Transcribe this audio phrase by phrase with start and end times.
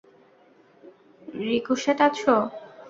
[1.41, 2.33] Ricochet, আছো?